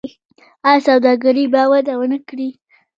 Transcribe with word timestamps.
آیا 0.67 0.85
سوداګري 0.87 1.45
به 1.53 1.61
وده 1.71 1.93
ونه 1.97 2.19
کړي؟ 2.27 2.49